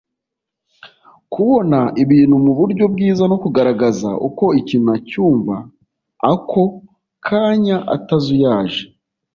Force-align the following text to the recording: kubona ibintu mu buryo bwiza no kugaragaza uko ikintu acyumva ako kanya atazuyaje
kubona 1.33 1.79
ibintu 2.03 2.35
mu 2.45 2.51
buryo 2.59 2.83
bwiza 2.93 3.23
no 3.31 3.37
kugaragaza 3.43 4.09
uko 4.27 4.45
ikintu 4.59 4.89
acyumva 4.97 5.55
ako 6.31 6.63
kanya 7.25 7.77
atazuyaje 7.95 8.85